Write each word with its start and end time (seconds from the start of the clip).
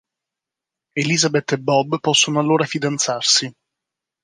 Elizabeth 0.95 1.51
e 1.51 1.59
Bob 1.59 1.99
possono 1.99 2.39
allora 2.39 2.65
fidanzarsi. 2.65 3.53